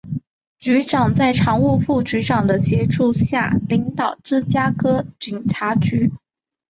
[0.57, 6.11] 局长在常务副局长的协助下领导芝加哥警察局。